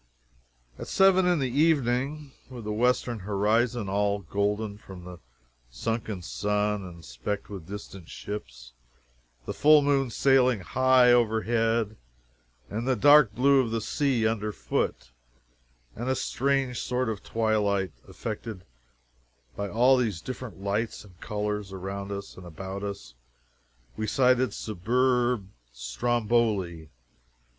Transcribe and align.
At 0.79 0.87
seven 0.87 1.27
in 1.27 1.37
the 1.37 1.51
evening, 1.51 2.31
with 2.49 2.63
the 2.63 2.71
western 2.73 3.19
horizon 3.19 3.87
all 3.87 4.17
golden 4.17 4.79
from 4.79 5.03
the 5.03 5.19
sunken 5.69 6.23
sun, 6.23 6.83
and 6.83 7.05
specked 7.05 7.51
with 7.51 7.67
distant 7.67 8.09
ships, 8.09 8.73
the 9.45 9.53
full 9.53 9.83
moon 9.83 10.09
sailing 10.09 10.61
high 10.61 11.11
over 11.11 11.43
head, 11.43 11.97
the 12.67 12.95
dark 12.95 13.35
blue 13.35 13.59
of 13.61 13.69
the 13.69 13.79
sea 13.79 14.25
under 14.25 14.51
foot, 14.51 15.11
and 15.95 16.09
a 16.09 16.15
strange 16.15 16.79
sort 16.79 17.07
of 17.07 17.21
twilight 17.21 17.91
affected 18.07 18.63
by 19.55 19.69
all 19.69 19.97
these 19.97 20.19
different 20.19 20.59
lights 20.59 21.05
and 21.05 21.21
colors 21.21 21.71
around 21.71 22.11
us 22.11 22.37
and 22.37 22.47
about 22.47 22.81
us, 22.81 23.13
we 23.95 24.07
sighted 24.07 24.51
superb 24.51 25.47
Stromboli. 25.71 26.89